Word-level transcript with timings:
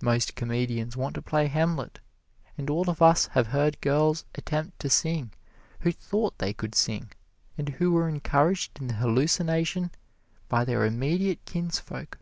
Most 0.00 0.36
comedians 0.36 0.96
want 0.96 1.16
to 1.16 1.20
play 1.22 1.48
Hamlet, 1.48 1.98
and 2.56 2.70
all 2.70 2.88
of 2.88 3.02
us 3.02 3.26
have 3.32 3.48
heard 3.48 3.80
girls 3.80 4.24
attempt 4.36 4.78
to 4.78 4.88
sing 4.88 5.32
who 5.80 5.90
thought 5.90 6.38
they 6.38 6.52
could 6.52 6.76
sing, 6.76 7.10
and 7.58 7.70
who 7.70 7.90
were 7.90 8.08
encouraged 8.08 8.78
in 8.80 8.86
the 8.86 8.94
hallucination 8.94 9.90
by 10.48 10.64
their 10.64 10.84
immediate 10.86 11.44
kinsfolk. 11.44 12.20